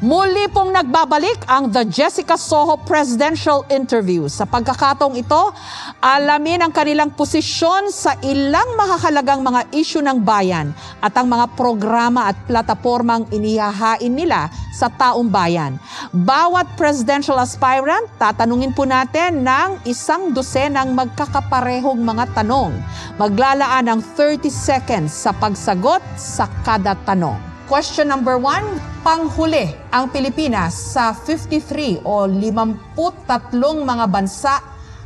Muli 0.00 0.48
pong 0.48 0.72
nagbabalik 0.72 1.44
ang 1.44 1.68
The 1.68 1.84
Jessica 1.84 2.40
Soho 2.40 2.80
Presidential 2.88 3.68
Interview. 3.68 4.32
Sa 4.32 4.48
pagkakataong 4.48 5.12
ito, 5.12 5.52
alamin 6.00 6.64
ang 6.64 6.72
kanilang 6.72 7.12
posisyon 7.12 7.92
sa 7.92 8.16
ilang 8.24 8.80
makakalagang 8.80 9.44
mga 9.44 9.68
isyu 9.76 10.00
ng 10.00 10.24
bayan 10.24 10.72
at 11.04 11.12
ang 11.20 11.28
mga 11.28 11.52
programa 11.52 12.32
at 12.32 12.36
platapormang 12.48 13.28
inihahain 13.28 14.08
nila 14.08 14.48
sa 14.72 14.88
taong 14.88 15.28
bayan. 15.28 15.76
Bawat 16.16 16.80
presidential 16.80 17.36
aspirant, 17.36 18.08
tatanungin 18.16 18.72
po 18.72 18.88
natin 18.88 19.44
ng 19.44 19.84
isang 19.84 20.32
dosenang 20.32 20.96
magkakaparehong 20.96 22.00
mga 22.00 22.40
tanong. 22.40 22.72
Maglalaan 23.20 23.84
ng 23.84 24.00
30 24.16 24.48
seconds 24.48 25.12
sa 25.12 25.36
pagsagot 25.36 26.00
sa 26.16 26.48
kada 26.64 26.96
tanong. 27.04 27.49
Question 27.70 28.10
number 28.10 28.34
one, 28.34 28.66
panghuli 29.06 29.70
ang 29.94 30.10
Pilipinas 30.10 30.74
sa 30.74 31.14
53 31.14 32.02
o 32.02 32.26
53 32.26 32.66
mga 33.86 34.10
bansa 34.10 34.58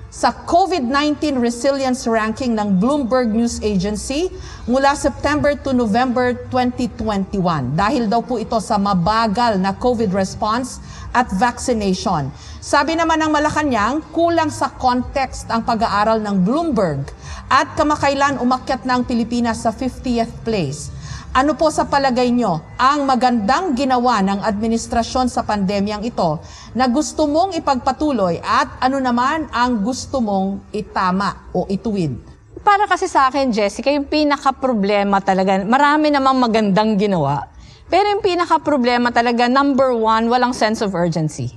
sa 0.08 0.32
COVID-19 0.32 1.44
Resilience 1.44 2.08
Ranking 2.08 2.56
ng 2.56 2.80
Bloomberg 2.80 3.28
News 3.36 3.60
Agency 3.60 4.32
mula 4.64 4.96
September 4.96 5.52
to 5.60 5.76
November 5.76 6.32
2021. 6.48 7.76
Dahil 7.76 8.08
daw 8.08 8.24
po 8.24 8.40
ito 8.40 8.56
sa 8.64 8.80
mabagal 8.80 9.60
na 9.60 9.76
COVID 9.76 10.16
response 10.16 10.80
at 11.12 11.28
vaccination. 11.36 12.32
Sabi 12.64 12.96
naman 12.96 13.20
ng 13.20 13.28
Malacanang, 13.28 14.00
kulang 14.08 14.48
sa 14.48 14.72
context 14.72 15.52
ang 15.52 15.68
pag-aaral 15.68 16.16
ng 16.16 16.40
Bloomberg 16.40 17.12
at 17.52 17.76
kamakailan 17.76 18.40
umakyat 18.40 18.88
ang 18.88 19.04
Pilipinas 19.04 19.60
sa 19.60 19.68
50th 19.68 20.32
place. 20.48 21.03
Ano 21.34 21.58
po 21.58 21.66
sa 21.66 21.82
palagay 21.82 22.30
nyo 22.30 22.62
ang 22.78 23.10
magandang 23.10 23.74
ginawa 23.74 24.22
ng 24.22 24.46
administrasyon 24.46 25.26
sa 25.26 25.42
pandemyang 25.42 26.06
ito 26.06 26.38
na 26.78 26.86
gusto 26.86 27.26
mong 27.26 27.58
ipagpatuloy 27.58 28.38
at 28.38 28.78
ano 28.78 29.02
naman 29.02 29.50
ang 29.50 29.82
gusto 29.82 30.22
mong 30.22 30.70
itama 30.70 31.50
o 31.50 31.66
ituwid? 31.66 32.14
Para 32.62 32.86
kasi 32.86 33.10
sa 33.10 33.26
akin, 33.26 33.50
Jessica, 33.50 33.90
yung 33.90 34.06
pinaka-problema 34.06 35.18
talaga, 35.18 35.58
marami 35.66 36.14
namang 36.14 36.38
magandang 36.38 36.94
ginawa. 36.94 37.50
Pero 37.90 38.14
yung 38.14 38.22
pinaka-problema 38.22 39.10
talaga, 39.10 39.50
number 39.50 39.90
one, 39.90 40.30
walang 40.30 40.54
sense 40.54 40.86
of 40.86 40.94
urgency. 40.94 41.50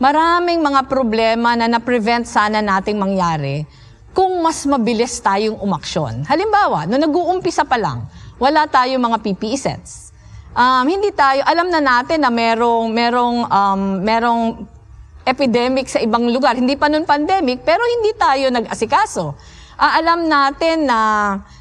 Maraming 0.00 0.64
mga 0.64 0.88
problema 0.88 1.52
na 1.52 1.68
na-prevent 1.68 2.24
sana 2.24 2.64
nating 2.64 2.96
mangyari 2.96 3.68
kung 4.16 4.40
mas 4.40 4.64
mabilis 4.64 5.20
tayong 5.20 5.60
umaksyon. 5.60 6.24
Halimbawa, 6.24 6.88
nung 6.88 7.04
nag-uumpisa 7.04 7.68
pa 7.68 7.76
lang, 7.76 8.08
wala 8.38 8.70
tayong 8.70 9.02
mga 9.02 9.18
PPE 9.22 9.58
sets. 9.58 10.14
Um, 10.58 10.86
hindi 10.90 11.14
tayo, 11.14 11.44
alam 11.46 11.70
na 11.70 11.78
natin 11.78 12.24
na 12.24 12.30
merong, 12.32 12.90
merong, 12.90 13.36
um, 13.46 13.82
merong 14.02 14.42
epidemic 15.28 15.86
sa 15.86 16.00
ibang 16.00 16.26
lugar. 16.32 16.56
Hindi 16.56 16.74
pa 16.74 16.88
nun 16.88 17.04
pandemic, 17.04 17.62
pero 17.62 17.84
hindi 17.84 18.16
tayo 18.16 18.48
nag-asikaso. 18.48 19.36
Ah, 19.78 20.02
alam 20.02 20.26
natin 20.26 20.90
na 20.90 20.98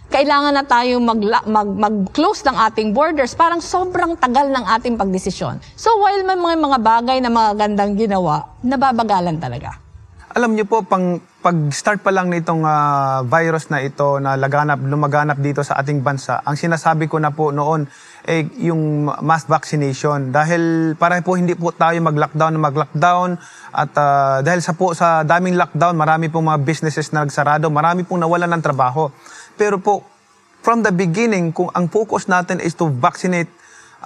kailangan 0.09 0.55
na 0.55 0.66
tayo 0.66 0.98
mag, 0.98 1.22
mag, 1.45 1.70
mag-close 1.70 2.42
ng 2.48 2.58
ating 2.72 2.89
borders. 2.95 3.38
Parang 3.38 3.61
sobrang 3.61 4.17
tagal 4.17 4.50
ng 4.50 4.66
ating 4.80 4.98
pagdesisyon. 4.98 5.61
So 5.78 5.94
while 6.02 6.25
may 6.25 6.39
mga, 6.39 6.58
mga 6.58 6.80
bagay 6.81 7.17
na 7.22 7.30
magandang 7.30 7.94
ginawa, 7.94 8.58
nababagalan 8.66 9.38
talaga. 9.38 9.86
Alam 10.38 10.53
niyo 10.53 10.69
po, 10.69 10.85
pang, 10.85 11.17
pag-start 11.41 12.05
pa 12.05 12.13
lang 12.13 12.30
nitong 12.30 12.61
ah, 12.61 13.25
virus 13.25 13.73
na 13.73 13.81
ito 13.81 14.21
na 14.21 14.38
laganap, 14.38 14.77
lumaganap 14.85 15.41
dito 15.41 15.66
sa 15.66 15.81
ating 15.81 16.05
bansa, 16.05 16.45
ang 16.45 16.53
sinasabi 16.53 17.09
ko 17.09 17.17
na 17.17 17.33
po 17.33 17.49
noon, 17.49 17.89
eh, 18.21 18.45
yung 18.61 19.09
mass 19.25 19.49
vaccination. 19.49 20.30
Dahil 20.30 20.93
para 20.93 21.17
po 21.25 21.41
hindi 21.41 21.58
po 21.58 21.73
tayo 21.73 21.97
mag-lockdown 22.05 22.53
na 22.53 22.61
mag-lockdown 22.69 23.41
at 23.73 23.89
ah, 23.97 24.45
dahil 24.45 24.61
sa 24.61 24.77
po 24.77 24.93
sa 24.93 25.25
daming 25.25 25.58
lockdown, 25.58 25.98
marami 25.98 26.30
pong 26.30 26.54
mga 26.54 26.61
businesses 26.61 27.09
na 27.09 27.25
nagsarado, 27.25 27.73
marami 27.73 28.05
pong 28.05 28.21
nawalan 28.21 28.54
ng 28.54 28.61
trabaho. 28.61 29.09
Pero 29.58 29.81
po, 29.81 30.05
from 30.61 30.86
the 30.86 30.93
beginning, 30.93 31.49
kung 31.49 31.73
ang 31.73 31.89
focus 31.89 32.30
natin 32.30 32.61
is 32.61 32.77
to 32.77 32.86
vaccinate 32.93 33.49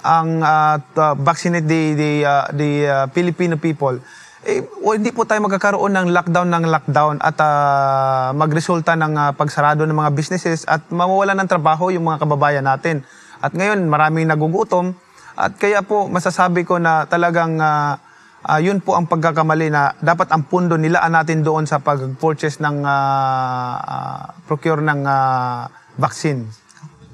ang 0.00 0.40
uh, 0.40 0.80
to 0.96 1.12
vaccinate 1.20 1.68
the 1.68 1.92
the 1.92 2.10
uh, 2.24 2.48
the 2.56 2.70
uh, 2.88 3.04
Filipino 3.12 3.60
people 3.60 4.00
eh, 4.42 4.66
o 4.82 4.98
hindi 4.98 5.14
po 5.14 5.22
tayo 5.22 5.38
magkakaroon 5.46 5.94
ng 5.94 6.08
lockdown 6.10 6.50
ng 6.50 6.64
lockdown 6.66 7.14
at 7.22 7.38
uh, 7.38 8.34
magresulta 8.34 8.98
ng 8.98 9.14
uh, 9.14 9.30
pagsarado 9.38 9.86
ng 9.86 9.94
mga 9.94 10.10
businesses 10.10 10.66
at 10.66 10.82
mawawalan 10.90 11.38
ng 11.38 11.48
trabaho 11.48 11.94
yung 11.94 12.10
mga 12.10 12.26
kababayan 12.26 12.66
natin. 12.66 13.06
At 13.38 13.54
ngayon, 13.54 13.86
maraming 13.86 14.26
nagugutom 14.26 14.98
at 15.38 15.54
kaya 15.56 15.80
po 15.86 16.10
masasabi 16.10 16.66
ko 16.66 16.82
na 16.82 17.06
talagang 17.06 17.54
uh, 17.62 17.96
uh, 18.42 18.58
yun 18.58 18.82
po 18.82 18.98
ang 18.98 19.06
pagkakamali 19.06 19.70
na 19.70 19.94
dapat 20.02 20.26
ang 20.34 20.42
pundo 20.50 20.74
nilaan 20.74 21.14
natin 21.14 21.46
doon 21.46 21.62
sa 21.62 21.78
pag-purchase 21.78 22.58
ng 22.58 22.82
uh, 22.82 23.74
uh, 23.78 24.22
procure 24.50 24.82
ng 24.82 25.00
uh, 25.06 25.70
vaccine. 25.94 26.50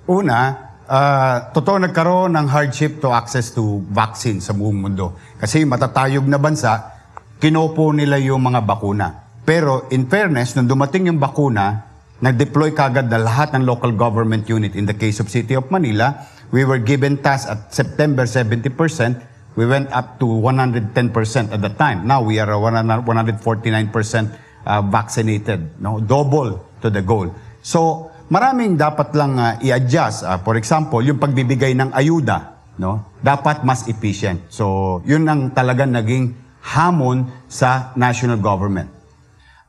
Una, 0.09 0.57
uh, 0.89 1.53
totoo 1.53 1.77
nagkaroon 1.77 2.33
ng 2.33 2.47
hardship 2.49 3.05
to 3.05 3.13
access 3.13 3.53
to 3.53 3.85
vaccine 3.93 4.41
sa 4.41 4.57
buong 4.57 4.81
mundo. 4.81 5.13
Kasi 5.37 5.69
matatayog 5.69 6.25
na 6.25 6.41
bansa, 6.41 6.98
kinopo 7.39 7.95
nila 7.95 8.19
yung 8.19 8.43
mga 8.43 8.67
bakuna. 8.67 9.09
Pero 9.47 9.89
in 9.95 10.11
fairness, 10.11 10.59
nung 10.59 10.69
dumating 10.69 11.09
yung 11.09 11.23
bakuna, 11.23 11.89
nag-deploy 12.19 12.75
kagad 12.75 13.07
na 13.09 13.23
lahat 13.23 13.55
ng 13.55 13.63
local 13.65 13.95
government 13.95 14.45
unit. 14.51 14.75
In 14.75 14.85
the 14.85 14.95
case 14.95 15.23
of 15.23 15.31
City 15.31 15.55
of 15.55 15.71
Manila, 15.71 16.27
we 16.51 16.67
were 16.67 16.83
given 16.83 17.23
task 17.23 17.49
at 17.49 17.71
September 17.71 18.27
70%. 18.27 18.75
We 19.55 19.67
went 19.67 19.91
up 19.95 20.19
to 20.19 20.27
110% 20.27 20.95
at 21.55 21.61
the 21.63 21.73
time. 21.79 22.07
Now 22.07 22.23
we 22.23 22.39
are 22.43 22.51
149% 22.51 23.43
uh, 24.67 24.83
vaccinated. 24.87 25.81
No? 25.81 26.03
Double 26.03 26.63
to 26.83 26.91
the 26.91 27.03
goal. 27.03 27.31
So, 27.63 28.11
maraming 28.31 28.79
dapat 28.79 29.15
lang 29.15 29.39
uh, 29.39 29.59
i-adjust. 29.63 30.27
Uh, 30.27 30.39
for 30.43 30.59
example, 30.59 31.03
yung 31.03 31.19
pagbibigay 31.19 31.75
ng 31.75 31.91
ayuda, 31.95 32.59
no? 32.79 33.15
dapat 33.23 33.63
mas 33.63 33.87
efficient. 33.87 34.47
So, 34.51 34.99
yun 35.07 35.27
ang 35.27 35.51
talagang 35.55 35.95
naging 35.95 36.48
hamon 36.63 37.29
sa 37.47 37.93
national 37.95 38.39
government. 38.39 38.99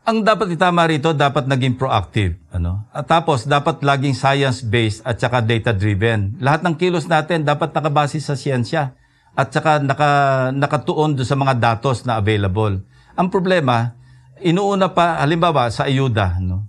Ang 0.09 0.25
dapat 0.25 0.57
itama 0.57 0.89
rito, 0.89 1.13
dapat 1.13 1.45
naging 1.45 1.77
proactive. 1.77 2.33
Ano? 2.49 2.89
At 2.89 3.05
tapos, 3.05 3.45
dapat 3.45 3.85
laging 3.85 4.17
science-based 4.17 5.05
at 5.05 5.21
saka 5.21 5.37
data-driven. 5.37 6.41
Lahat 6.41 6.65
ng 6.65 6.73
kilos 6.73 7.05
natin 7.05 7.45
dapat 7.45 7.69
nakabase 7.69 8.17
sa 8.17 8.33
siyensya 8.33 8.97
at 9.37 9.53
saka 9.53 9.77
naka, 9.77 10.09
nakatuon 10.49 11.13
do 11.13 11.21
sa 11.21 11.37
mga 11.37 11.61
datos 11.61 12.09
na 12.09 12.17
available. 12.17 12.81
Ang 13.13 13.27
problema, 13.29 13.93
inuuna 14.41 14.89
pa, 14.89 15.21
halimbawa, 15.21 15.69
sa 15.69 15.85
ayuda. 15.85 16.41
No? 16.41 16.65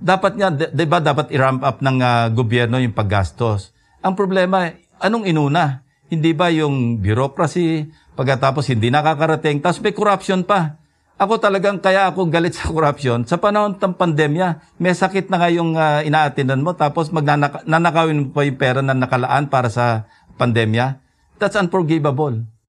Dapat 0.00 0.32
nga, 0.40 0.48
di 0.50 0.86
ba, 0.88 0.98
dapat 1.04 1.28
i-ramp 1.28 1.60
up 1.60 1.84
ng 1.84 2.00
uh, 2.00 2.32
gobyerno 2.32 2.80
yung 2.80 2.96
paggastos. 2.96 3.76
Ang 4.00 4.16
problema, 4.16 4.72
anong 4.96 5.28
inuna? 5.28 5.84
Hindi 6.08 6.32
ba 6.32 6.48
yung 6.48 7.04
bureaucracy, 7.04 7.88
pagkatapos 8.14 8.68
hindi 8.68 8.92
nakakarating, 8.92 9.64
tapos 9.64 9.80
may 9.80 9.94
corruption 9.96 10.44
pa. 10.44 10.76
Ako 11.16 11.38
talagang 11.38 11.78
kaya 11.78 12.10
ako 12.10 12.28
galit 12.28 12.54
sa 12.58 12.68
corruption. 12.68 13.24
Sa 13.24 13.38
panahon 13.38 13.78
ng 13.78 13.94
pandemya, 13.94 14.76
may 14.76 14.92
sakit 14.92 15.30
na 15.30 15.40
ngayong 15.46 15.72
uh, 15.78 16.00
inaatinan 16.04 16.60
mo, 16.60 16.76
tapos 16.76 17.08
magnanakawin 17.14 18.26
mo 18.26 18.26
pa 18.34 18.42
yung 18.44 18.58
pera 18.58 18.80
na 18.84 18.92
nakalaan 18.92 19.48
para 19.48 19.72
sa 19.72 20.04
pandemya. 20.36 20.98
That's 21.38 21.58
unforgivable. 21.58 22.51